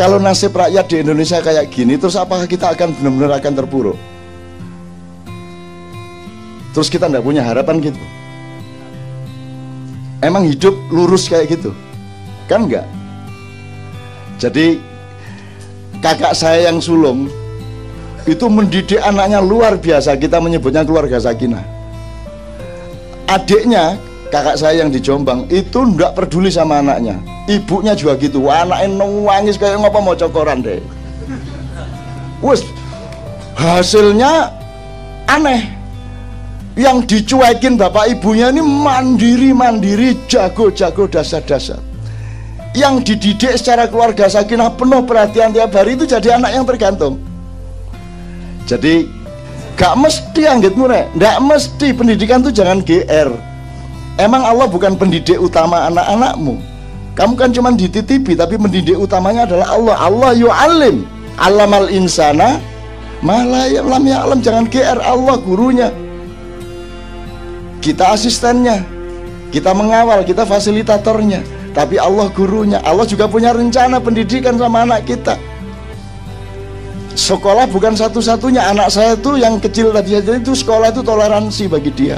[0.00, 4.00] Kalau nasib rakyat di Indonesia kayak gini, terus apakah kita akan benar-benar akan terpuruk?
[6.72, 8.00] Terus kita tidak punya harapan gitu.
[10.24, 11.76] Emang hidup lurus kayak gitu?
[12.48, 12.88] Kan enggak?
[14.40, 14.80] Jadi
[16.00, 17.28] kakak saya yang sulung
[18.24, 20.16] itu mendidik anaknya luar biasa.
[20.16, 21.60] Kita menyebutnya keluarga sakinah.
[23.28, 27.18] Adiknya kakak saya yang di Jombang itu enggak peduli sama anaknya.
[27.50, 28.46] Ibunya juga gitu.
[28.46, 30.80] Anaknya nangis kayak ngapa mau cokoran deh.
[32.40, 32.64] Wes
[33.58, 34.54] hasilnya
[35.28, 35.76] aneh.
[36.78, 41.82] Yang dicuekin bapak ibunya ini mandiri mandiri jago jago dasar dasar
[42.72, 47.18] yang dididik secara keluarga sakinah penuh perhatian tiap hari itu jadi anak yang tergantung
[48.70, 49.02] jadi
[49.74, 51.90] gak mesti anggitmu nek gak mesti.
[51.90, 53.28] Pendidikan tuh jangan GR
[54.20, 56.70] emang Allah bukan pendidik utama anak-anakmu
[57.20, 59.96] kamu kan cuma dititipi tapi mendidik utamanya adalah Allah.
[60.00, 61.04] Allah yu'alim.
[61.36, 62.60] Alamal insana
[63.20, 65.88] malah ya lam alam jangan GR Allah gurunya.
[67.84, 68.80] Kita asistennya.
[69.52, 71.44] Kita mengawal, kita fasilitatornya.
[71.76, 72.80] Tapi Allah gurunya.
[72.86, 75.36] Allah juga punya rencana pendidikan sama anak kita.
[77.12, 81.90] Sekolah bukan satu-satunya anak saya tuh yang kecil tadi saja itu sekolah itu toleransi bagi
[81.92, 82.16] dia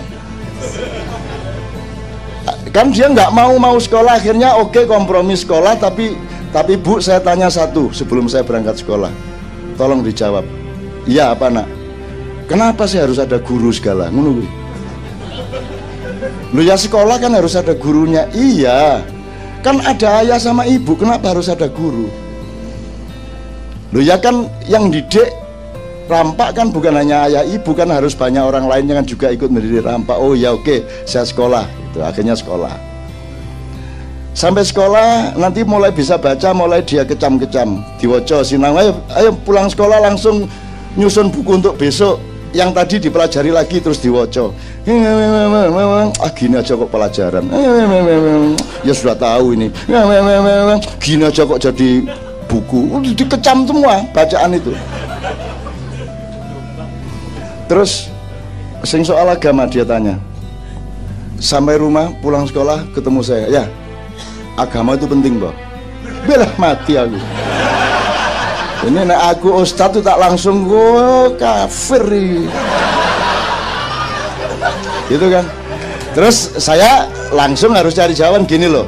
[2.72, 4.18] kan dia nggak mau mau sekolah.
[4.18, 6.16] Akhirnya oke okay, kompromi sekolah tapi
[6.50, 9.12] tapi bu saya tanya satu sebelum saya berangkat sekolah.
[9.76, 10.44] Tolong dijawab.
[11.06, 11.68] Iya apa nak?
[12.50, 14.12] Kenapa sih harus ada guru segala?
[14.12, 14.62] Menunggu
[16.52, 18.28] lu ya sekolah kan harus ada gurunya.
[18.36, 19.02] Iya.
[19.64, 22.10] Kan ada ayah sama ibu kenapa harus ada guru?
[23.92, 25.30] Lu ya kan yang didik
[26.10, 29.86] rampak kan bukan hanya ayah ibu kan harus banyak orang lain yang juga ikut mendidik
[29.86, 30.16] rampak.
[30.18, 31.66] Oh ya oke okay, saya sekolah.
[31.92, 32.74] Itu akhirnya sekolah.
[34.32, 37.84] Sampai sekolah nanti mulai bisa baca mulai dia kecam-kecam.
[38.00, 40.48] Diwoco sinang ayo, ayo pulang sekolah langsung
[40.96, 42.16] nyusun buku untuk besok.
[42.52, 44.52] Yang tadi dipelajari lagi terus diwoco
[46.20, 47.48] ah gini aja kok pelajaran.
[48.84, 49.72] Ya sudah tahu ini.
[51.00, 52.04] Gini aja kok jadi
[52.44, 53.00] buku.
[53.16, 54.76] Dikecam semua bacaan itu
[57.72, 58.12] terus
[58.84, 60.20] sing soal agama dia tanya
[61.40, 63.48] sampai rumah pulang sekolah ketemu saya.
[63.48, 63.64] Ya
[64.60, 65.56] agama itu penting boh
[66.28, 67.16] belah mati aku.
[68.82, 72.04] Ini nek aku ustadz tuh tak langsung gue kafir
[75.08, 75.48] gitu kan?
[76.12, 78.84] Terus saya langsung harus cari jawaban gini loh.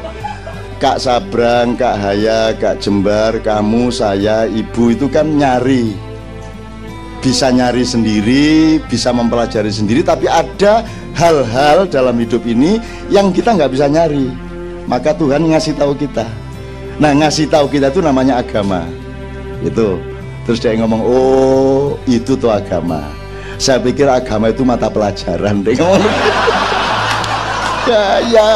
[0.77, 6.14] Kak Sabrang, Kak Haya, Kak Jembar, kamu, saya, ibu itu kan nyari
[7.25, 10.85] bisa nyari sendiri, bisa mempelajari sendiri, tapi ada
[11.17, 12.77] hal-hal dalam hidup ini
[13.09, 14.29] yang kita nggak bisa nyari.
[14.85, 16.29] Maka Tuhan ngasih tahu kita.
[17.01, 18.85] Nah ngasih tahu kita itu namanya agama.
[19.65, 19.97] Itu.
[20.45, 23.01] Terus dia ngomong oh itu tuh agama.
[23.57, 26.05] Saya pikir agama itu mata pelajaran dia ngomong.
[27.85, 28.49] Ya ya.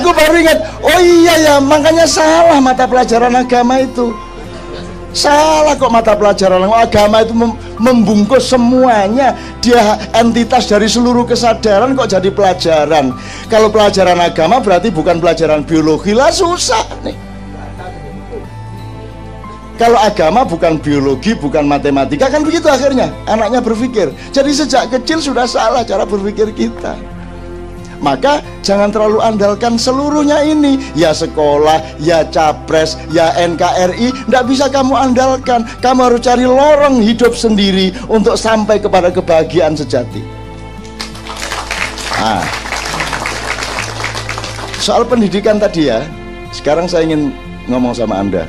[0.00, 1.54] Aku baru ingat oh iya ya.
[1.60, 4.12] Makanya salah mata pelajaran agama itu
[5.18, 7.34] Salah kok mata pelajaran agama itu
[7.82, 9.34] membungkus semuanya.
[9.58, 13.10] Dia entitas dari seluruh kesadaran kok jadi pelajaran.
[13.50, 17.18] Kalau pelajaran agama berarti bukan pelajaran biologi lah susah nih.
[19.74, 24.14] Kalau agama bukan biologi, bukan matematika kan begitu akhirnya anaknya berpikir.
[24.30, 26.94] Jadi sejak kecil sudah salah cara berpikir kita
[27.98, 30.78] maka jangan terlalu andalkan seluruhnya ini.
[30.94, 35.66] Ya sekolah ya capres ya NKRI tidak bisa kamu andalkan.
[35.82, 40.22] Kamu harus cari lorong hidup sendiri untuk sampai kepada kebahagiaan sejati.
[42.18, 42.42] Nah,
[44.82, 46.02] soal pendidikan tadi ya
[46.50, 47.30] sekarang saya ingin
[47.70, 48.46] ngomong sama anda.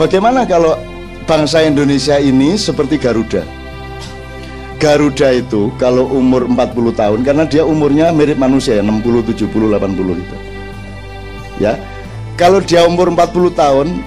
[0.00, 0.80] Bagaimana kalau
[1.28, 3.61] bangsa Indonesia ini seperti Garuda
[4.82, 9.78] Garuda itu kalau umur 40 tahun karena dia umurnya mirip manusia ya 60 70 80
[10.26, 10.36] itu.
[11.62, 11.78] Ya.
[12.34, 14.02] Kalau dia umur 40 tahun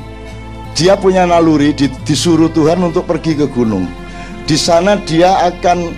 [0.75, 3.87] dia punya naluri di, disuruh Tuhan untuk pergi ke gunung.
[4.43, 5.95] Di sana dia akan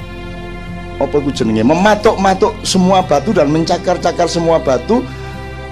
[1.02, 5.02] apa itu jenenge mematuk-matuk semua batu dan mencakar-cakar semua batu.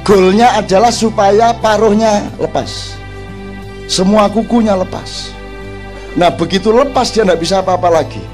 [0.02, 2.98] Goalnya adalah supaya paruhnya lepas.
[3.86, 5.30] Semua kukunya lepas.
[6.18, 8.34] Nah begitu lepas dia tidak bisa apa-apa lagi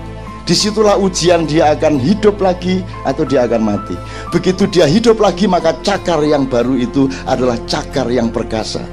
[0.51, 3.95] Di situlah ujian dia akan hidup lagi atau dia akan mati.
[4.35, 8.83] Begitu dia hidup lagi maka cakar yang baru itu adalah cakar yang perkasa.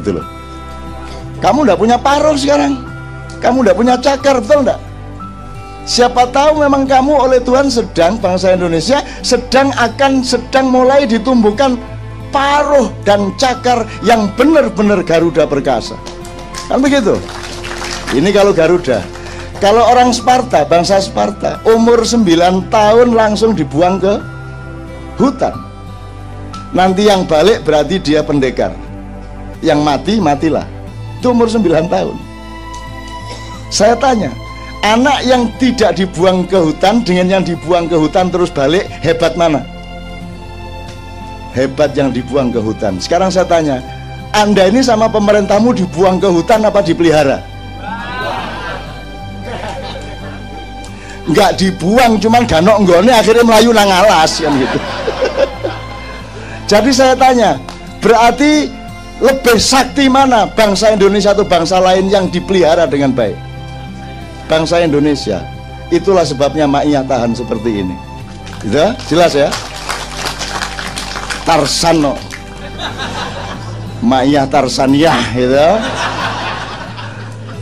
[0.00, 0.24] Itu loh.
[1.44, 2.88] Kamu tidak punya paruh sekarang.
[3.44, 4.80] Kamu tidak punya cakar, betul tidak?
[5.84, 11.76] Siapa tahu memang kamu oleh Tuhan sedang bangsa Indonesia sedang akan sedang mulai ditumbuhkan
[12.32, 16.00] paruh dan cakar yang benar-benar Garuda perkasa.
[16.64, 17.20] Kan begitu?
[18.16, 19.23] Ini kalau Garuda.
[19.64, 24.20] Kalau orang Sparta, bangsa Sparta, umur 9 tahun langsung dibuang ke
[25.16, 25.56] hutan.
[26.76, 28.76] Nanti yang balik berarti dia pendekar.
[29.64, 30.68] Yang mati, matilah.
[31.16, 32.12] Itu umur 9 tahun.
[33.72, 34.28] Saya tanya,
[34.84, 39.64] anak yang tidak dibuang ke hutan dengan yang dibuang ke hutan terus balik, hebat mana?
[41.56, 43.00] Hebat yang dibuang ke hutan.
[43.00, 43.80] Sekarang saya tanya,
[44.36, 47.53] Anda ini sama pemerintahmu dibuang ke hutan apa dipelihara?
[51.24, 54.78] Nggak dibuang cuman ganok nggone akhirnya melayu nang alas kan gitu.
[56.70, 57.56] Jadi saya tanya
[58.04, 58.68] berarti
[59.24, 63.36] lebih sakti mana bangsa Indonesia atau bangsa lain yang dipelihara dengan baik?
[64.44, 65.40] Bangsa Indonesia.
[65.88, 67.96] Itulah sebabnya maknya tahan seperti ini.
[68.60, 69.48] Gitu jelas ya?
[71.48, 72.14] Tarsan no.
[74.04, 74.44] Maknya
[74.92, 75.68] ya gitu.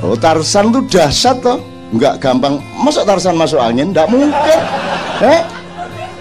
[0.03, 2.59] Oh Tarsan tuh dahsyat toh nggak gampang.
[2.81, 3.93] Masa Tarsan masuk angin?
[3.93, 4.61] Nggak mungkin.
[5.23, 5.41] Eh?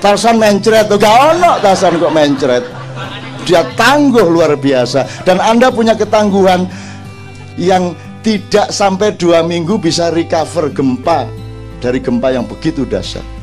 [0.03, 0.85] Tarsan mencret.
[0.91, 2.63] Tuh gak ono Tarsan kok mencret.
[3.47, 5.25] Dia tangguh luar biasa.
[5.25, 6.69] Dan anda punya ketangguhan
[7.57, 11.25] yang tidak sampai dua minggu bisa recover gempa
[11.81, 13.40] dari gempa yang begitu dahsyat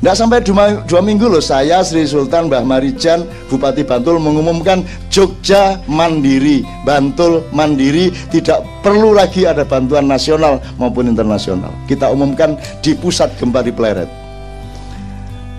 [0.00, 4.80] tidak sampai dua, dua minggu loh saya Sri Sultan Mbah Marijan Bupati Bantul mengumumkan
[5.12, 6.64] Jogja mandiri.
[6.88, 11.68] Bantul mandiri tidak perlu lagi ada bantuan nasional maupun internasional.
[11.84, 14.08] Kita umumkan di pusat gempa di Pleret.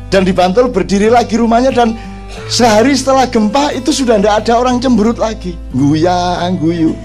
[0.10, 1.94] Dan di Bantul berdiri lagi rumahnya dan
[2.50, 5.54] sehari setelah gempa itu sudah tidak ada orang cemberut lagi.
[5.70, 6.98] Guyang guyu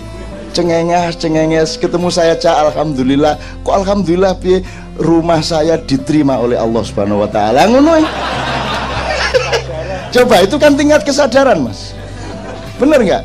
[0.56, 2.72] cengenges cengenges ketemu saya cak.
[2.72, 3.36] Alhamdulillah.
[3.60, 4.64] Kok alhamdulillah pi
[5.00, 7.68] rumah saya diterima oleh Allah Subhanahu wa taala.
[7.68, 8.08] Ngono eh.
[10.14, 11.92] coba itu kan tingkat kesadaran mas.
[12.80, 13.24] Bener nggak?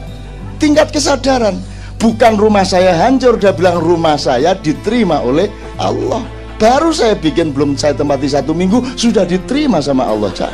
[0.60, 1.60] Tingkat kesadaran.
[2.02, 5.48] Bukan rumah saya hancur dia bilang rumah saya diterima oleh
[5.78, 6.26] Allah.
[6.58, 10.52] Baru saya bikin belum saya tempati satu minggu sudah diterima sama Allah cak.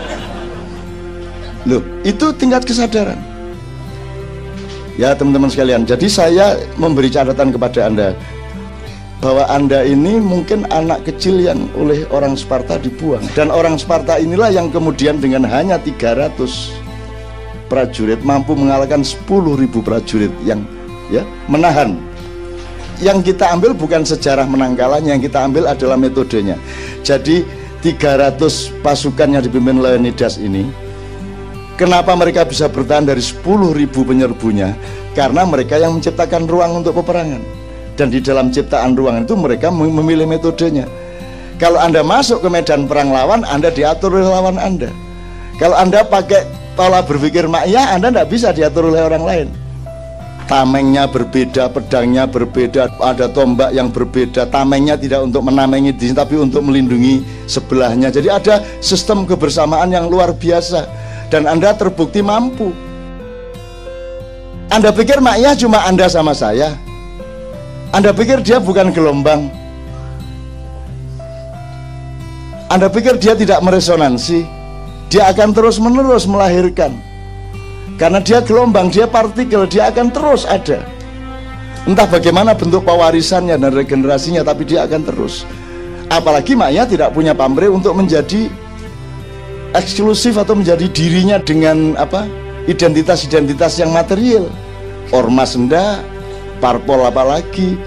[1.67, 3.19] Loh itu tingkat kesadaran.
[4.97, 8.17] Ya teman-teman sekalian, jadi saya memberi catatan kepada Anda
[9.17, 14.53] bahwa Anda ini mungkin anak kecil yang oleh orang Sparta dibuang dan orang Sparta inilah
[14.53, 16.37] yang kemudian dengan hanya 300
[17.65, 19.25] prajurit mampu mengalahkan 10.000
[19.81, 20.61] prajurit yang
[21.09, 21.97] ya menahan
[23.01, 26.57] yang kita ambil bukan sejarah menang kalahnya yang kita ambil adalah metodenya
[27.01, 27.41] jadi
[27.81, 28.37] 300
[28.85, 30.87] pasukan yang dipimpin Leonidas ini
[31.77, 33.45] Kenapa mereka bisa bertahan dari 10.000
[33.93, 34.73] penyerbunya?
[35.13, 37.56] Karena mereka yang menciptakan ruang untuk peperangan.
[37.97, 40.85] Dan di dalam ciptaan ruang itu mereka memilih metodenya.
[41.57, 44.93] Kalau Anda masuk ke medan perang lawan, Anda diatur oleh lawan Anda.
[45.57, 46.45] Kalau Anda pakai
[46.77, 49.47] pola berpikir makya, Anda tidak bisa diatur oleh orang lain.
[50.47, 54.47] Tamengnya berbeda, pedangnya berbeda, ada tombak yang berbeda.
[54.47, 58.13] Tamengnya tidak untuk menamengi diri, tapi untuk melindungi sebelahnya.
[58.13, 60.87] Jadi ada sistem kebersamaan yang luar biasa
[61.33, 62.71] dan Anda terbukti mampu.
[64.71, 66.86] Anda pikir maknya cuma Anda sama saya?
[67.97, 69.49] Anda pikir dia bukan gelombang?
[72.69, 74.45] Anda pikir dia tidak meresonansi?
[75.09, 76.93] Dia akan terus-menerus melahirkan.
[77.97, 80.85] Karena dia gelombang, dia partikel, dia akan terus ada.
[81.89, 85.49] Entah bagaimana bentuk pewarisannya dan regenerasinya, tapi dia akan terus.
[86.13, 88.45] Apalagi maknya tidak punya pamrih untuk menjadi
[89.73, 92.29] eksklusif atau menjadi dirinya dengan apa
[92.69, 94.45] identitas-identitas yang material
[95.09, 96.05] ormas enggak
[96.57, 97.77] parpol apalagi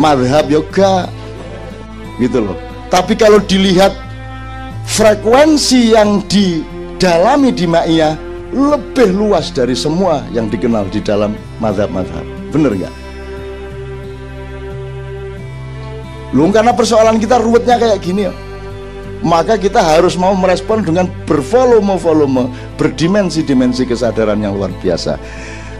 [0.00, 1.08] madhab yoga
[2.18, 2.58] gitu loh
[2.90, 3.90] tapi kalau dilihat
[4.86, 8.14] frekuensi yang didalami di Ma'iyah
[8.54, 12.22] lebih luas dari semua yang dikenal di dalam madhab-madhab
[12.54, 12.94] bener nggak?
[16.34, 18.34] Lu karena persoalan kita ruwetnya kayak gini ya
[19.24, 25.16] maka kita harus mau merespon dengan bervolume-volume, berdimensi-dimensi kesadaran yang luar biasa.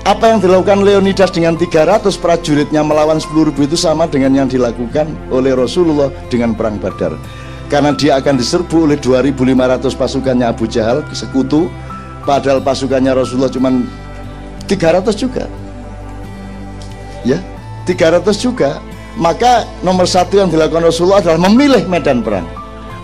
[0.04, 5.08] Apa yang dilakukan Leonidas dengan 300 prajuritnya melawan 10 ribu itu sama dengan yang dilakukan
[5.32, 7.16] oleh Rasulullah dengan perang Badar.
[7.72, 11.72] Karena dia akan diserbu oleh 2500 pasukannya Abu Jahal sekutu,
[12.28, 13.72] padahal pasukannya Rasulullah cuma
[14.68, 15.48] 300 juga.
[17.24, 17.40] Ya,
[17.88, 18.84] 300 juga.
[19.16, 22.44] Maka nomor satu yang dilakukan Rasulullah adalah memilih medan perang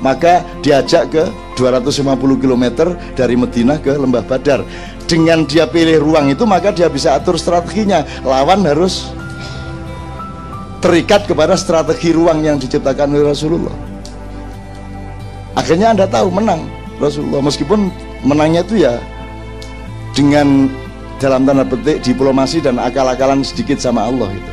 [0.00, 1.25] maka diajak ke
[1.61, 4.64] 250 km dari Medina ke Lembah Badar
[5.05, 9.12] dengan dia pilih ruang itu maka dia bisa atur strateginya lawan harus
[10.81, 13.76] terikat kepada strategi ruang yang diciptakan oleh Rasulullah
[15.52, 16.64] akhirnya anda tahu menang
[16.97, 17.93] Rasulullah meskipun
[18.25, 18.97] menangnya itu ya
[20.17, 20.73] dengan
[21.21, 24.52] dalam tanda petik diplomasi dan akal-akalan sedikit sama Allah itu.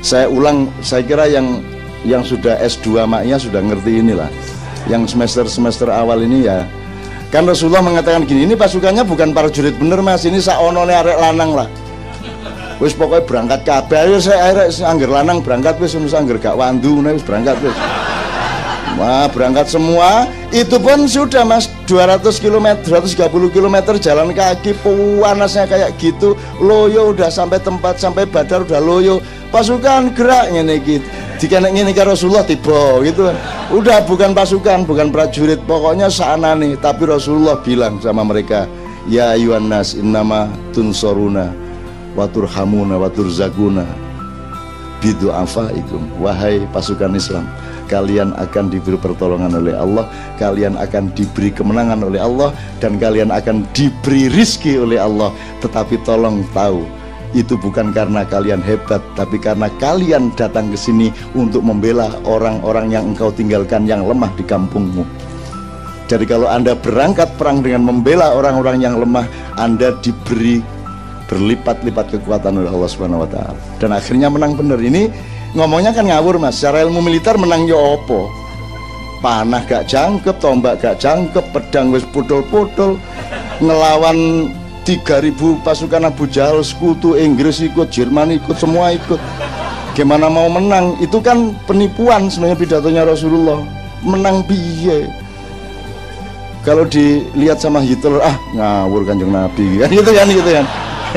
[0.00, 1.60] Saya ulang, saya kira yang
[2.08, 4.32] yang sudah S2 maknya sudah ngerti inilah.
[4.88, 6.64] Yang semester-semester awal ini ya.
[7.30, 11.54] Kan Rasulullah mengatakan gini, ini pasukannya bukan para jurid bener mas, ini saonone arek lanang
[11.54, 11.68] lah.
[12.80, 14.08] Wis pokoknya berangkat kabeh.
[14.08, 17.76] Ayo saya arek angger lanang berangkat wis wis angger gak wandu wis berangkat wis.
[18.96, 20.24] Wah berangkat semua.
[20.50, 21.68] Itu pun sudah mas.
[21.84, 26.38] 200 km 230 km jalan kaki panasnya kayak gitu.
[26.56, 29.20] Loyo udah sampai tempat sampai badar udah loyo.
[29.52, 33.32] Pasukan gerak ngene gitu dikenek ngene karo Rasulullah tiba gitu.
[33.72, 35.64] Udah bukan pasukan bukan prajurit.
[35.64, 38.68] Pokoknya sana nih tapi Rasulullah bilang sama mereka
[39.08, 41.56] ya ayuhan nas innama tunsoruna
[42.12, 43.88] waturhamuna waturzakuna
[45.00, 47.48] bidu afaikum wahai pasukan Islam
[47.88, 50.04] kalian akan diberi pertolongan oleh Allah
[50.36, 52.52] kalian akan diberi kemenangan oleh Allah
[52.84, 55.32] dan kalian akan diberi rizki oleh Allah.
[55.64, 56.99] Tetapi tolong tahu
[57.32, 63.14] itu bukan karena kalian hebat tapi karena kalian datang ke sini untuk membela orang-orang yang
[63.14, 65.06] engkau tinggalkan yang lemah di kampungmu.
[66.10, 70.58] Jadi kalau anda berangkat perang dengan membela orang-orang yang lemah anda diberi
[71.30, 73.54] berlipat-lipat kekuatan oleh Allah Subhanahu wa taala.
[73.78, 74.82] Dan akhirnya menang benar.
[74.82, 75.06] Ini
[75.54, 76.58] ngomongnya kan ngawur mas.
[76.58, 78.40] Secara ilmu militer menang ya opo
[79.20, 82.96] panah gak jangkep tombak gak jangkep pedang wis putol-putol
[83.60, 84.48] ngelawan
[84.84, 89.20] 3000 pasukan Abu Jahal sekutu Inggris ikut Jerman ikut semua ikut.
[89.92, 90.96] Gimana mau menang?
[91.02, 93.60] Itu kan penipuan sebenarnya pidatonya Rasulullah.
[94.00, 95.10] Menang biye
[96.60, 99.66] kalau dilihat sama Hitler ah ngawur kanjeng Nabi.
[99.80, 100.66] Kan gitu kan gitu kan.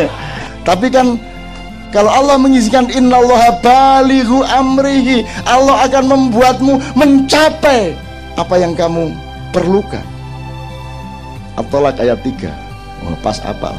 [0.67, 1.07] Tapi kan
[1.91, 7.93] kalau Allah mengizinkan innallaha balighu amrihi, Allah akan membuatmu mencapai
[8.39, 9.13] apa yang kamu
[9.53, 10.01] perlukan.
[11.53, 12.62] At-Tolak ayat 3.
[13.03, 13.75] Oh, pas apal.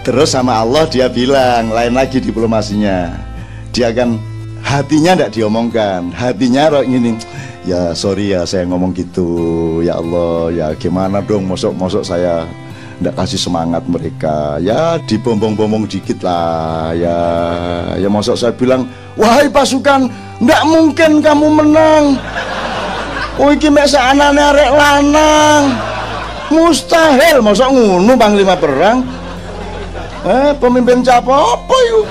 [0.00, 3.12] Terus sama Allah dia bilang, lain lagi diplomasinya.
[3.70, 4.16] Dia akan
[4.64, 7.16] hatinya tidak diomongkan, hatinya roh ini
[7.68, 9.28] ya sorry ya saya ngomong gitu.
[9.84, 12.48] Ya Allah ya gimana dong mosok mosok saya
[12.98, 14.56] tidak kasih semangat mereka.
[14.64, 17.18] Ya dibombong-bombong dikit lah ya.
[18.00, 18.88] Ya masuk saya bilang
[19.20, 20.08] wahai pasukan
[20.40, 22.04] tidak mungkin kamu menang.
[23.40, 25.89] Oh iki mek anane lanang
[26.50, 29.06] mustahil masuk ngunu panglima perang
[30.26, 32.06] eh pemimpin siapa apa yuk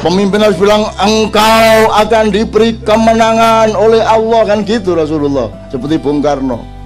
[0.00, 6.76] pemimpin harus bilang engkau akan diberi kemenangan oleh Allah kan gitu Rasulullah seperti Bung Karno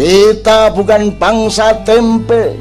[0.00, 2.56] kita bukan bangsa tempe.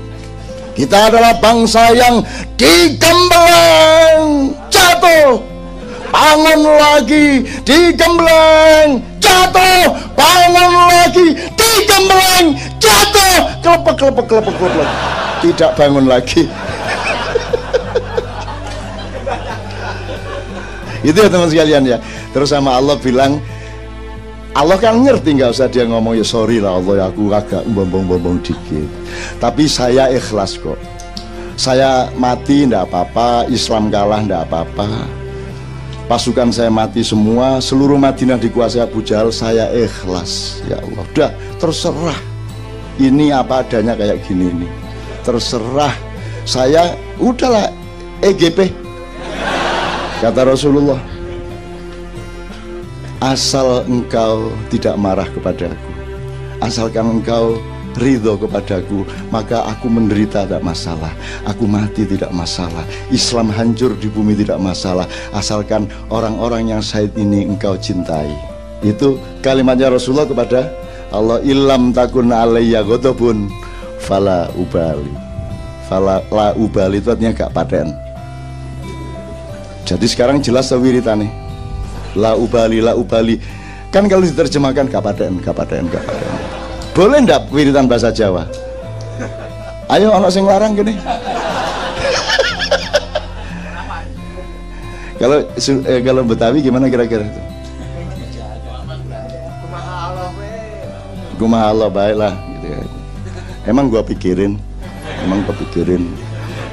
[0.76, 2.20] Kita adalah bangsa yang
[2.60, 5.40] digembleng jatuh.
[6.10, 11.28] Bangun lagi, digembleng, jatuh, bangun lagi,
[11.70, 14.88] digembleng, jatuh, kelepek, kelepek, kelepek, kelepek.
[15.40, 16.50] Tidak bangun lagi.
[21.08, 21.96] Itu ya teman sekalian ya.
[22.36, 23.40] Terus sama Allah bilang,
[24.58, 28.42] Allah kan ngerti nggak usah dia ngomong ya sorry lah Allah ya aku agak bombong-bombong
[28.42, 28.90] dikit
[29.38, 30.76] tapi saya ikhlas kok
[31.54, 35.19] saya mati ndak apa-apa Islam kalah ndak apa-apa
[36.10, 40.66] pasukan saya mati semua seluruh Madinah dikuasai Abu Jahal saya ikhlas.
[40.66, 42.20] Ya Allah udah terserah.
[43.00, 44.68] Ini apa adanya kayak gini ini.
[45.22, 45.94] Terserah.
[46.50, 47.70] Saya udahlah
[48.20, 48.74] EGP
[50.20, 51.00] kata Rasulullah
[53.24, 55.92] asal engkau tidak marah kepadaku
[56.60, 57.56] asalkan engkau
[58.00, 61.12] ridho kepadaku maka aku menderita tidak masalah.
[61.46, 62.88] Aku mati tidak masalah.
[63.12, 65.06] Islam hancur di bumi tidak masalah.
[65.36, 68.32] Asalkan orang-orang yang syahid ini engkau cintai.
[68.80, 70.72] Itu kalimatnya Rasulullah kepada
[71.12, 73.52] Allah ilam takun alayya godobun
[74.00, 75.12] fala ubali.
[75.90, 77.90] Fala la ubali itu artinya gak paten.
[79.90, 81.32] Jadi sekarang jelas nih
[82.14, 83.42] la ubali la ubali.
[83.90, 86.29] Kan kalau diterjemahkan kapaten kapaten kapaten
[86.94, 88.46] boleh ndak wiritan bahasa Jawa?
[89.90, 90.94] Ayo anak sing larang gini.
[95.20, 97.42] Kalau eh, kalau Betawi gimana kira-kira itu?
[101.36, 102.80] Kumaha Allah baiklah gitu ya.
[103.68, 104.56] Emang gua pikirin,
[105.24, 106.29] emang gua pikirin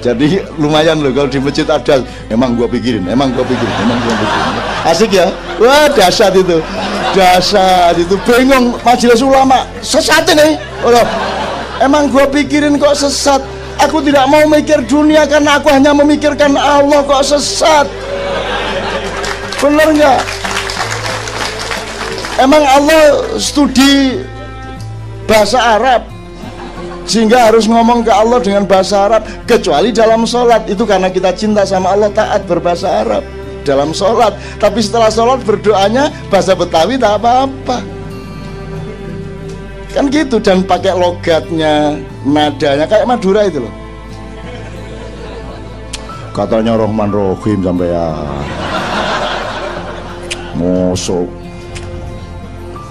[0.06, 1.98] jadi lumayan loh kalau di masjid ada.
[2.30, 4.54] Emang gua pikirin emang gua pikirin emang gua pikirin.
[4.86, 5.26] Asik ya?
[5.58, 6.62] Wah dahsyat itu.
[7.10, 8.14] Dahsyat itu.
[8.22, 9.66] Bingung majelis ulama.
[9.82, 10.54] Sesat ini.
[10.86, 10.94] Oh,
[11.82, 13.42] emang gua pikirin kok sesat?
[13.82, 17.90] Aku tidak mau mikir dunia karena aku hanya memikirkan Allah kok sesat.
[19.58, 20.20] Bener nggak?
[22.36, 24.22] Emang Allah studi
[25.26, 26.15] bahasa Arab
[27.06, 30.66] sehingga harus ngomong ke Allah dengan bahasa Arab kecuali dalam sholat.
[30.66, 33.22] Itu karena kita cinta sama Allah taat berbahasa Arab
[33.62, 34.34] dalam sholat.
[34.58, 37.78] Tapi setelah sholat berdoanya bahasa Betawi tak apa-apa.
[39.94, 41.96] Kan gitu dan pakai logatnya
[42.26, 43.74] nadanya kayak Madura itu loh.
[46.36, 48.12] Katanya Rohman Rohim sampai ya
[50.52, 51.24] Mosok.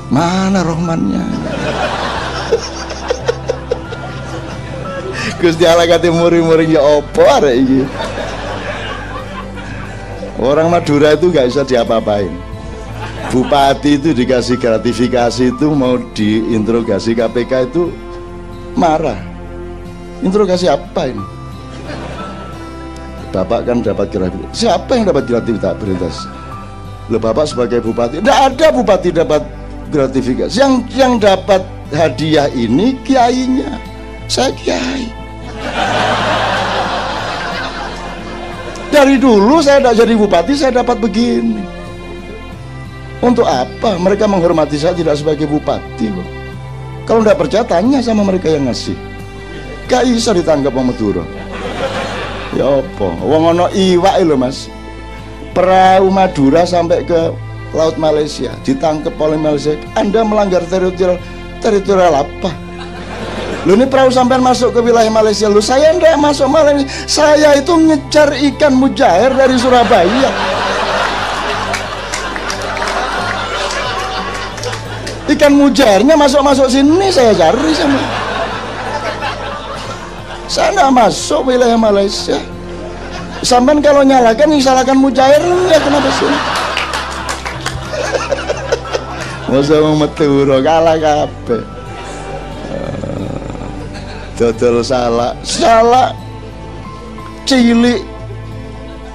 [0.10, 1.55] Mana Rohmannya
[5.46, 7.86] Gusti Allah kate muri-muri ya apa iki.
[10.42, 12.34] Orang Madura itu gak bisa diapa-apain.
[13.30, 17.94] Bupati itu dikasih gratifikasi itu mau diinterogasi KPK itu
[18.74, 19.22] marah.
[20.26, 21.22] Interogasi apa ini?
[23.30, 24.66] Bapak kan dapat gratifikasi.
[24.66, 26.26] Siapa yang dapat gratifikasi?
[27.14, 29.46] Lo bapak sebagai bupati, tidak ada bupati dapat
[29.94, 30.58] gratifikasi.
[30.58, 31.62] Yang yang dapat
[31.94, 33.78] hadiah ini kiainya.
[34.26, 35.25] Saya kiai.
[38.96, 41.60] Dari dulu saya tidak jadi bupati, saya dapat begini.
[43.20, 46.24] Untuk apa mereka menghormati saya tidak sebagai bupati loh.
[47.04, 48.96] Kalau tidak percaya tanya sama mereka yang ngasih.
[49.86, 51.24] Gak bisa ditangkap sama Madura.
[52.56, 53.10] Ya apa?
[53.22, 54.72] Wong ono iwak lho Mas.
[55.54, 57.36] Perahu Madura sampai ke
[57.76, 59.76] laut Malaysia ditangkap oleh Malaysia.
[60.00, 61.20] Anda melanggar teritorial
[61.60, 62.65] teritorial apa?
[63.66, 65.50] Lu ini perahu sampean masuk ke wilayah Malaysia.
[65.50, 66.86] Lu saya ndak masuk Malaysia.
[67.10, 70.30] Saya itu ngejar ikan mujair dari Surabaya.
[75.26, 77.98] Ikan mujairnya masuk-masuk sini saya cari sama.
[80.46, 82.38] Saya nggak masuk wilayah Malaysia.
[83.42, 86.30] Sampean kalau nyalakan yang salahkan mujair ya kenapa sih?
[89.50, 91.75] Masa mau metu kalah kabeh
[94.36, 96.12] dodol salah salah
[97.48, 98.04] cilik.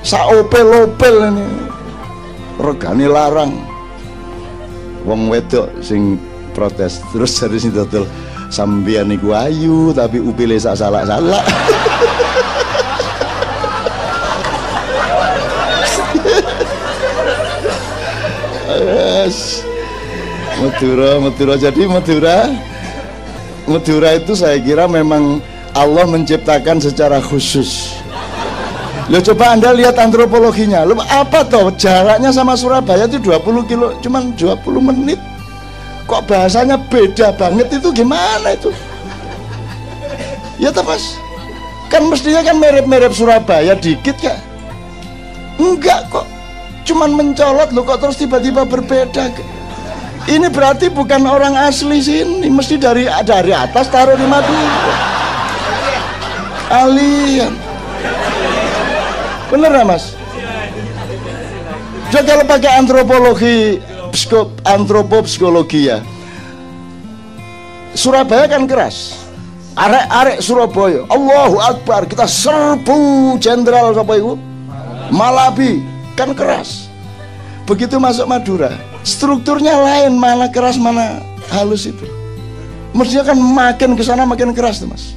[0.00, 1.44] Saopel-opel ini.
[2.56, 3.52] Regane larang.
[5.04, 6.16] Wong wedok sing
[6.56, 8.08] protes terus dari sini dodol.
[8.50, 11.38] Sambian niku ayu tapi upile sak salah-salah
[18.74, 19.62] yes.
[20.58, 21.54] Madura, Madura.
[21.54, 22.69] Jadi Madura
[23.70, 25.38] Madura itu saya kira memang
[25.78, 27.94] Allah menciptakan secara khusus.
[29.06, 30.82] Lo coba Anda lihat antropologinya.
[30.82, 35.22] Lo apa toh jaraknya sama Surabaya itu 20 kilo, cuman 20 menit.
[36.10, 38.74] Kok bahasanya beda banget itu gimana itu?
[40.58, 41.14] Ya toh Mas.
[41.86, 44.34] Kan mestinya kan mirip-mirip Surabaya dikit ya.
[45.58, 46.26] Enggak kok.
[46.82, 49.30] Cuman mencolot lo kok terus tiba-tiba berbeda.
[50.30, 54.94] Ini berarti bukan orang asli sini, mesti dari dari atas taruh di Madura.
[56.70, 57.50] Alien.
[59.50, 60.14] Bener ya mas?
[62.14, 63.82] Jadi kalau pakai antropologi,
[64.14, 65.98] psikop, antropopsikologi ya,
[67.98, 69.26] Surabaya kan keras.
[69.74, 74.34] Arek-arek Surabaya, Allahu Akbar, kita serbu jenderal itu?
[75.10, 75.82] Malabi,
[76.14, 76.86] kan keras.
[77.66, 81.20] Begitu masuk Madura, strukturnya lain mana keras mana
[81.52, 82.06] halus itu.
[82.90, 85.14] Mestinya kan makin ke sana makin keras tuh mas.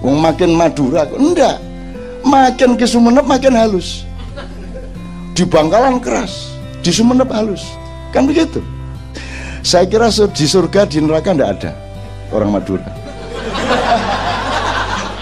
[0.00, 1.60] Wong makin Madura enggak.
[2.24, 4.04] Makin ke Sumeneb makin halus.
[5.36, 6.50] Di Bangkalan keras
[6.82, 7.62] di Sumeneb halus.
[8.10, 8.64] Kan begitu.
[9.60, 11.70] Saya kira di surga di neraka enggak ada
[12.32, 12.88] orang Madura.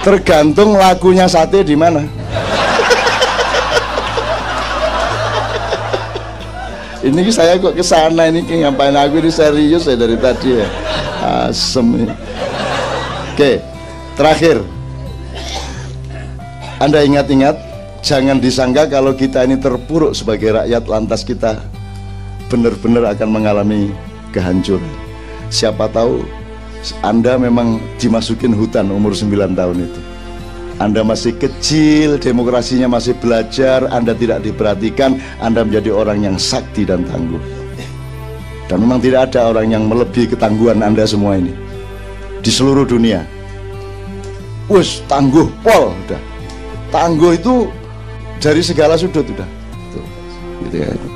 [0.07, 2.07] Tergantung lakunya sate di mana
[7.07, 10.67] ini saya kok ke sana ini ngapain aku ini serius ya dari tadi ya?
[11.47, 12.15] Asem ini.
[13.35, 13.53] oke
[14.19, 14.59] terakhir.
[16.77, 17.57] Anda ingat-ingat
[18.05, 21.63] jangan disangka kalau kita ini terpuruk sebagai rakyat lantas kita
[22.53, 23.95] benar-benar akan mengalami
[24.35, 24.93] kehancuran.
[25.49, 26.21] Siapa tahu
[27.03, 30.01] anda memang dimasukin hutan umur 9 tahun itu
[30.77, 37.01] anda masih kecil, demokrasinya masih belajar, Anda tidak diperhatikan, Anda menjadi orang yang sakti dan
[37.09, 37.41] tangguh.
[38.69, 41.57] Dan memang tidak ada orang yang melebihi ketangguhan Anda semua ini
[42.45, 43.25] di seluruh dunia.
[44.69, 46.21] Wes tangguh pol udah.
[46.93, 47.71] Tangguh itu
[48.37, 49.49] dari segala sudut udah.
[49.95, 50.07] Tuh,
[50.67, 51.16] gitu ya.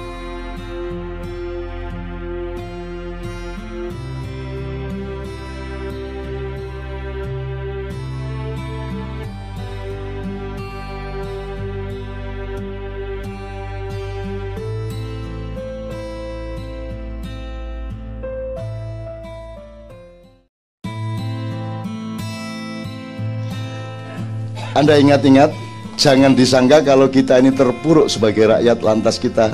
[24.71, 25.51] Anda ingat-ingat
[25.99, 29.51] jangan disangka kalau kita ini terpuruk sebagai rakyat lantas kita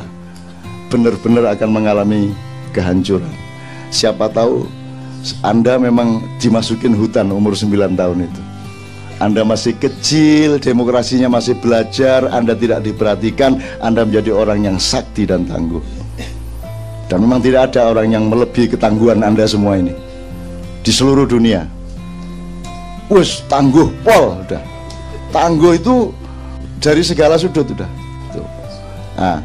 [0.92, 2.37] benar-benar akan mengalami
[2.76, 3.33] kehancuran.
[3.88, 4.68] Siapa tahu
[5.40, 8.42] Anda memang dimasukin hutan umur 9 tahun itu.
[9.16, 15.48] Anda masih kecil, demokrasinya masih belajar, Anda tidak diperhatikan, Anda menjadi orang yang sakti dan
[15.48, 15.81] tangguh.
[17.09, 19.96] Dan memang tidak ada orang yang melebihi ketangguhan Anda semua ini
[20.85, 21.64] di seluruh dunia.
[23.09, 24.76] Wes tangguh pol udah.
[25.37, 26.16] Tangguh itu
[26.81, 27.90] dari segala sudut udah.
[28.33, 28.49] Tuh.
[29.20, 29.44] Nah,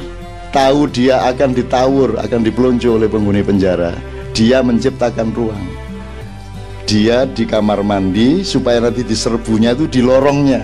[0.53, 3.97] tahu dia akan ditawur akan dipelonco oleh penghuni penjara
[4.37, 5.65] dia menciptakan ruang.
[6.85, 10.61] Dia di kamar mandi supaya nanti diserbunya itu di lorongnya.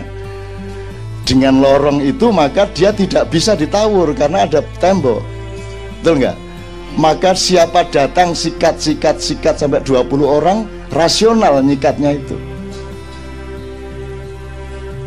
[1.26, 5.26] Dengan lorong itu maka dia tidak bisa ditawur karena ada tembok.
[6.00, 6.53] Betul nggak
[6.94, 12.38] maka siapa datang sikat sikat sikat sampai 20 orang rasional nyikatnya itu.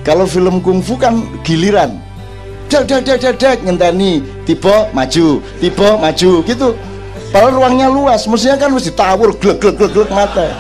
[0.03, 1.99] Kalau film kungfu kan giliran.
[2.66, 6.68] Dek dek dek dek dek ngenteni tiba maju tiba maju gitu.
[7.31, 10.51] Padahal ruangnya luas mestinya kan mesti tawur glek glek glek glek mata.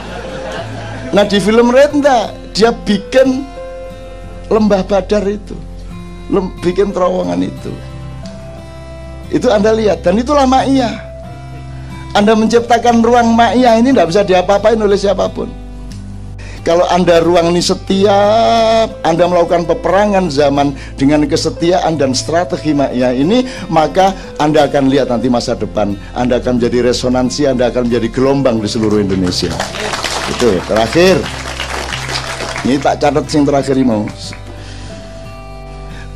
[1.14, 3.46] Nah di film enggak dia bikin
[4.50, 5.54] lembah badar itu.
[6.62, 7.70] Bikin terowongan itu.
[9.30, 11.05] Itu anda lihat dan itulah ma'iyah
[12.16, 15.52] anda menciptakan ruang ma'iyah ini tidak bisa diapa-apain oleh siapa pun.
[16.64, 23.44] Kalau anda ruang ini setiap anda melakukan peperangan zaman dengan kesetiaan dan strategi ma'iyah ini
[23.68, 25.92] maka anda akan lihat nanti masa depan.
[26.16, 29.52] Anda akan menjadi resonansi anda akan menjadi gelombang di seluruh Indonesia.
[30.32, 31.20] Itu terakhir.
[32.66, 34.08] Ini tak catat sing terakhir mau.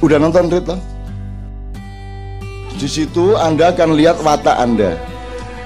[0.01, 0.67] Udah nonton Rit
[2.81, 5.10] Di situ Anda akan lihat watak Anda.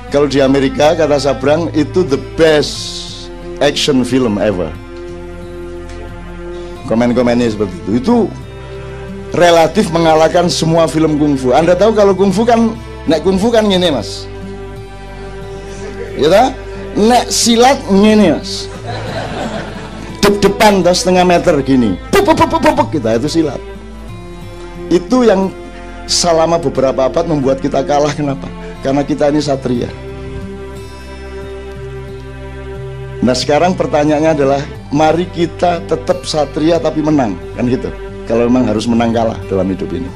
[0.08, 2.74] Kalau di Amerika kata Sabrang itu the best
[3.60, 4.72] action film ever.
[6.88, 7.90] Komen-komennya seperti itu.
[7.98, 8.16] Itu
[9.32, 11.56] relatif mengalahkan semua film kungfu.
[11.56, 12.76] Anda tahu kalau kungfu kan
[13.08, 14.28] nek kungfu kan gini mas.
[16.14, 16.54] Ya
[16.94, 18.70] Nek silat gini mas
[20.24, 23.60] dep depan tuh setengah meter gini puk, puk, puk, puk, kita itu silat
[24.88, 25.52] itu yang
[26.08, 28.48] selama beberapa abad membuat kita kalah kenapa
[28.84, 29.88] karena kita ini satria.
[33.24, 34.60] Nah sekarang pertanyaannya adalah
[34.92, 37.88] mari kita tetap satria tapi menang kan gitu?
[38.28, 40.12] Kalau memang harus menang kalah dalam hidup ini.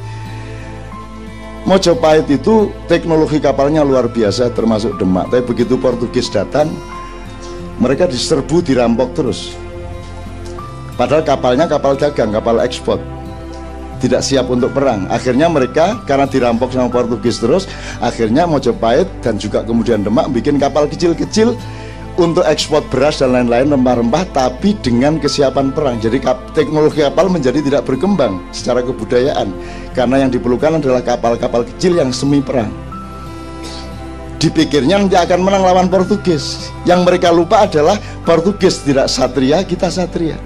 [1.64, 5.32] Mojopahit itu teknologi kapalnya luar biasa termasuk Demak.
[5.32, 6.68] Tapi begitu Portugis datang
[7.80, 9.56] mereka diserbu dirampok terus.
[11.00, 13.00] Padahal kapalnya kapal dagang, kapal ekspor
[13.98, 15.06] tidak siap untuk perang.
[15.10, 17.66] Akhirnya mereka karena dirampok sama Portugis terus,
[17.98, 21.58] akhirnya Mojopahit dan juga kemudian Demak bikin kapal kecil-kecil
[22.18, 26.02] untuk ekspor beras dan lain-lain rempah-rempah tapi dengan kesiapan perang.
[26.02, 26.18] Jadi
[26.50, 29.54] teknologi kapal menjadi tidak berkembang secara kebudayaan
[29.94, 32.74] karena yang diperlukan adalah kapal-kapal kecil yang semi perang.
[34.38, 36.70] Dipikirnya nanti akan menang lawan Portugis.
[36.86, 40.38] Yang mereka lupa adalah Portugis tidak satria, kita satria.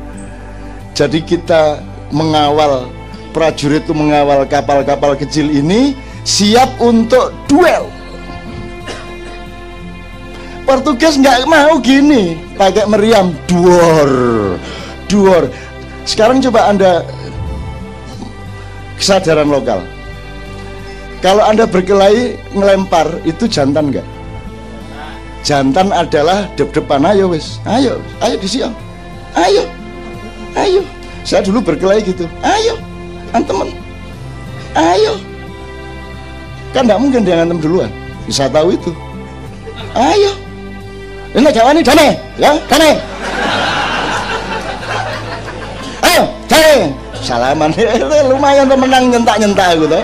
[0.92, 1.80] Jadi kita
[2.12, 2.88] mengawal
[3.32, 7.88] prajurit itu mengawal kapal-kapal kecil ini siap untuk duel.
[10.62, 14.10] Portugis nggak mau gini pakai meriam duor
[15.10, 15.50] duor.
[16.06, 16.92] Sekarang coba anda
[19.00, 19.82] kesadaran lokal.
[21.18, 24.06] Kalau anda berkelahi ngelempar itu jantan nggak?
[25.42, 28.70] Jantan adalah dep-depan ayo wis, ayo, ayo disiap,
[29.34, 29.66] ayo
[30.56, 30.82] ayo
[31.22, 32.76] saya dulu berkelahi gitu ayo
[33.32, 33.56] antem
[34.76, 35.14] ayo.
[36.72, 37.90] Kan tidak mungkin dia ngantem duluan.
[38.24, 38.92] Bisa tahu itu.
[39.92, 40.32] Ayo.
[41.32, 42.92] Ini jawaban ini damai ya damai
[46.04, 46.92] ayo damai
[47.24, 47.70] salaman.
[48.28, 50.00] Lumayan menang nyentak nyentak gitu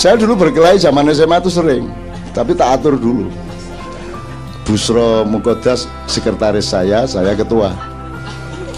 [0.00, 1.84] saya dulu berkelahi zaman SMA itu sering
[2.32, 3.28] tapi tak atur dulu.
[4.64, 7.74] Busro Mukodas sekretaris saya, saya ketua.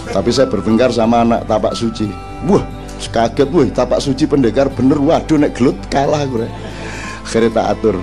[0.09, 2.09] Tapi saya bertengkar sama anak tapak suci.
[2.49, 2.65] Wah
[3.09, 4.99] kaget wah tapak suci pendekar bener.
[4.99, 6.47] Waduh nek gelut kalah gue.
[7.23, 7.95] Akhirnya tak atur.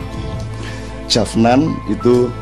[1.07, 2.33] Jafnan itu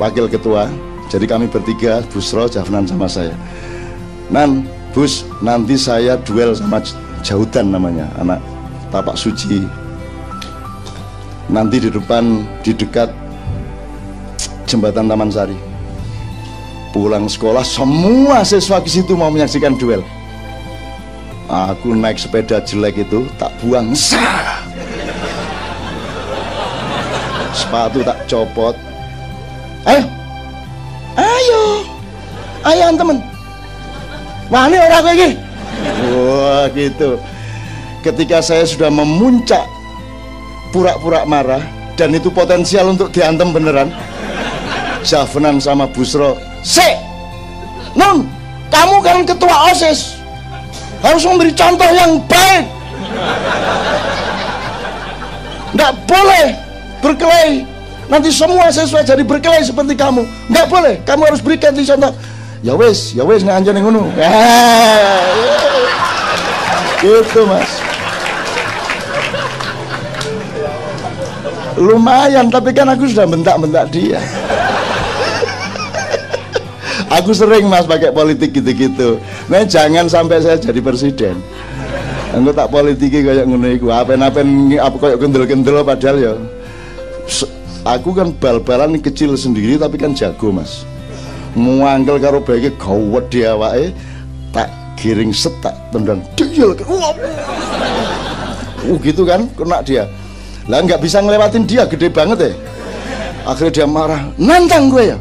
[0.00, 0.66] wakil ketua.
[1.12, 3.36] Jadi kami bertiga Busro, Jafnan sama saya.
[4.32, 4.64] Nan,
[4.96, 6.80] Bus, nanti saya duel sama
[7.20, 8.40] Jaudan namanya anak
[8.88, 9.62] tapak suci.
[11.52, 13.12] Nanti di depan di dekat
[14.64, 15.56] jembatan Taman Sari.
[16.94, 20.00] Pulang sekolah semua siswa ke situ mau menyaksikan duel
[21.48, 24.64] aku naik sepeda jelek itu tak buang sah!
[27.54, 28.74] Sepatu tak copot.
[29.86, 30.02] Ayo
[31.14, 31.62] ayo
[32.66, 33.18] ayo temen.
[34.50, 35.28] Wani orang lagi
[36.10, 37.20] wah gitu.
[38.04, 39.64] Ketika saya sudah memuncak
[40.74, 41.62] pura-pura marah
[41.94, 43.88] dan itu potensial untuk diantem beneran
[45.06, 46.34] Jafnan sama Busro
[46.66, 46.98] Se
[47.94, 48.26] Nun
[48.68, 50.23] kamu kan ketua OSIS
[51.04, 52.64] harus memberi contoh yang baik.
[55.76, 56.46] Nggak boleh
[57.04, 57.68] berkelahi.
[58.08, 60.24] Nanti semua siswa jadi berkelahi seperti kamu.
[60.48, 60.94] Nggak boleh.
[61.04, 62.12] Kamu harus berikan contoh.
[62.64, 64.08] Ya wes ya wes nih anjani ngono.
[67.04, 67.70] Gitu mas.
[71.74, 74.22] Lumayan tapi kan aku sudah bentak-bentak dia
[77.14, 79.22] aku sering mas pakai politik gitu-gitu.
[79.46, 81.38] Nah jangan sampai saya jadi presiden.
[82.34, 83.94] Aku tak politiki kayak ngono iku.
[83.94, 86.34] Apa-apa apa kayak gendel-gendel padahal ya.
[87.86, 90.82] Aku kan bal-balan kecil sendiri tapi kan jago mas.
[91.54, 93.94] Muangkel karo baiknya gawat dia wae
[94.50, 94.66] tak
[94.98, 96.18] giring setak tendang
[96.90, 97.14] wah.
[98.84, 100.04] Uh, gitu kan kena dia.
[100.66, 102.52] Lah nggak bisa ngelewatin dia gede banget ya.
[103.46, 105.18] Akhirnya dia marah nantang gue ya.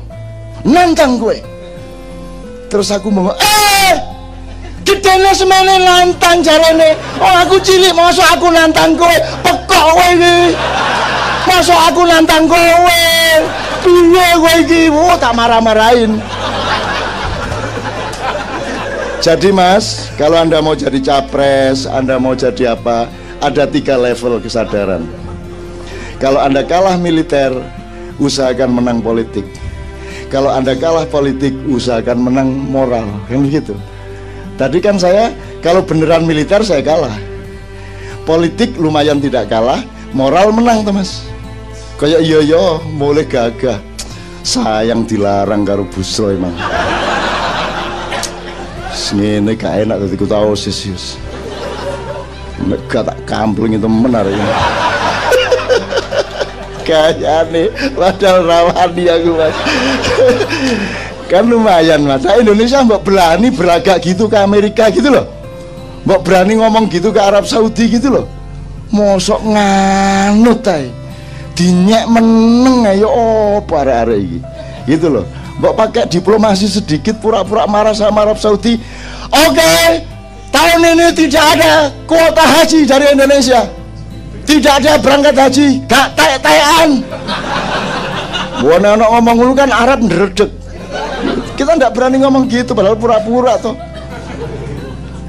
[0.64, 1.53] Nantang gue
[2.74, 3.94] terus aku mau eh
[4.82, 6.98] gedene semene nantang jarene.
[7.22, 10.36] Oh aku cilik masuk aku nantang gue pekok gue ini
[11.46, 12.66] masuk aku nantang gue
[13.86, 14.82] piye gue iki?
[14.90, 16.18] Oh, tak marah-marahin.
[19.22, 23.06] Jadi mas kalau anda mau jadi capres anda mau jadi apa
[23.38, 25.06] ada tiga level kesadaran.
[26.18, 27.54] Kalau anda kalah militer
[28.18, 29.46] usahakan menang politik
[30.34, 33.06] kalau anda kalah politik usahakan menang moral.
[33.30, 33.78] Kan begitu.
[34.58, 35.30] Tadi kan saya
[35.62, 37.14] kalau beneran militer saya kalah.
[38.26, 39.86] Politik lumayan tidak kalah
[40.18, 41.22] moral menang mas
[42.02, 43.78] kayak iya iya mulai gagah.
[44.42, 46.58] Sayang dilarang karo busro emang.
[49.14, 51.22] Ngene gak enak tadi ku tau sisius
[52.90, 54.26] gak tak kampling itu menar
[56.92, 59.56] ya nih padahal rawani aku mas.
[61.32, 62.22] Kan lumayan mas.
[62.22, 65.26] Nah, Indonesia mbak berani beragak gitu ke Amerika gitu loh.
[66.04, 68.26] Mbak berani ngomong gitu ke Arab Saudi gitu loh.
[68.94, 70.92] Mosok nganut tay
[71.58, 74.40] dinyek meneng ayo oh para arek iki?
[74.90, 75.26] Gitu loh.
[75.62, 78.82] Mbok pakai diplomasi sedikit pura-pura marah sama Arab Saudi.
[79.34, 80.06] Oke okay,
[80.54, 83.83] tahun ini tidak ada kuota haji dari Indonesia
[84.44, 86.90] tidak ada berangkat haji gak tayak-tayakan
[88.64, 90.52] bukan anak ngomong dulu kan Arab neredek
[91.60, 93.76] kita tidak berani ngomong gitu padahal pura-pura tuh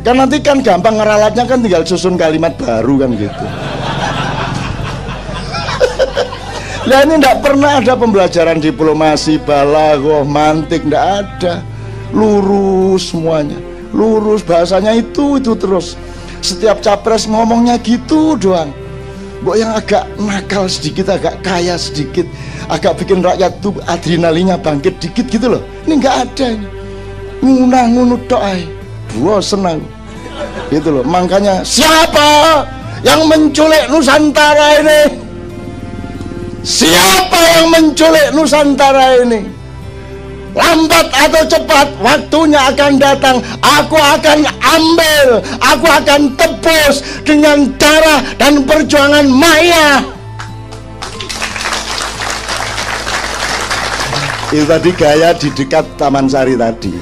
[0.05, 3.45] kan nanti kan gampang ngeralatnya kan tinggal susun kalimat baru kan gitu
[6.85, 11.65] Lah ini tidak pernah ada pembelajaran diplomasi, balaghah, mantik, tidak ada.
[12.13, 13.57] Lurus semuanya.
[13.89, 15.97] Lurus bahasanya itu itu terus.
[16.45, 18.69] Setiap capres ngomongnya gitu doang.
[19.45, 22.25] Mbok yang agak nakal sedikit, agak kaya sedikit,
[22.73, 25.63] agak bikin rakyat tuh adrenalinnya bangkit dikit gitu loh.
[25.85, 26.69] Ini nggak ada ini.
[27.45, 28.57] Ngunah ngunut doa.
[29.45, 29.85] senang.
[30.73, 31.05] Gitu loh.
[31.05, 32.65] Makanya siapa
[33.05, 35.01] yang menculik Nusantara ini?
[36.65, 39.54] Siapa yang menculik Nusantara ini?
[40.55, 43.43] Lambat atau cepat waktunya akan datang.
[43.59, 49.99] Aku akan ambil Aku akan tebus dengan darah dan perjuangan Maya.
[54.55, 56.95] Itu tadi gaya di dekat Taman Sari tadi.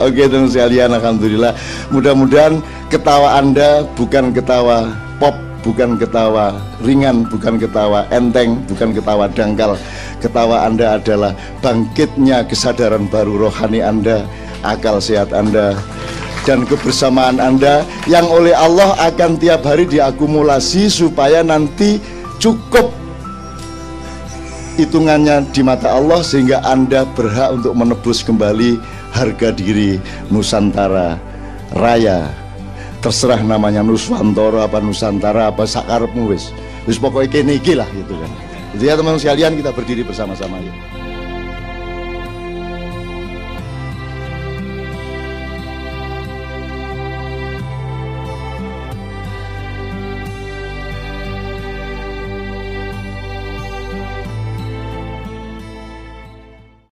[0.00, 1.52] Oke teman sekalian Alhamdulillah.
[1.92, 4.88] Mudah-mudahan ketawa Anda bukan ketawa
[5.20, 6.52] pop bukan ketawa
[6.84, 9.80] ringan, bukan ketawa enteng, bukan ketawa dangkal.
[10.24, 14.24] Ketawa Anda adalah bangkitnya kesadaran baru rohani Anda,
[14.64, 15.76] akal sehat Anda,
[16.48, 22.00] dan kebersamaan Anda yang oleh Allah akan tiap hari diakumulasi supaya nanti
[22.40, 22.88] cukup
[24.80, 28.80] hitungannya di mata Allah sehingga Anda berhak untuk menebus kembali
[29.12, 30.00] harga diri
[30.32, 31.20] Nusantara
[31.76, 32.32] Raya.
[33.04, 36.48] Terserah namanya Nuswantoro apa Nusantara apa sakarepmu wis.
[36.88, 41.03] Wis pokoknya kene iki gitu kan Jadi teman-teman sekalian kita berdiri bersama-sama ya.